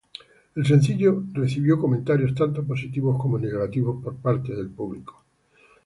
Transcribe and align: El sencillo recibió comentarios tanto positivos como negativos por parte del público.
El 0.55 0.65
sencillo 0.65 1.25
recibió 1.31 1.77
comentarios 1.79 2.33
tanto 2.33 2.63
positivos 2.65 3.21
como 3.21 3.37
negativos 3.37 4.03
por 4.03 4.15
parte 4.15 4.51
del 4.55 4.71
público. 4.71 5.23